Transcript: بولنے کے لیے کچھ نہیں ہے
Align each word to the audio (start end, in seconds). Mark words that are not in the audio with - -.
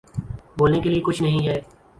بولنے 0.57 0.79
کے 0.81 0.89
لیے 0.89 1.01
کچھ 1.05 1.21
نہیں 1.23 1.47
ہے 1.47 1.59